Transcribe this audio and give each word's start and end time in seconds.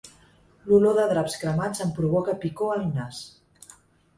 L'olor 0.69 0.95
de 0.99 1.03
draps 1.11 1.35
cremats 1.43 1.83
em 1.85 1.91
provoca 1.99 2.37
picor 2.47 2.75
al 2.79 2.83
nas. 2.99 3.21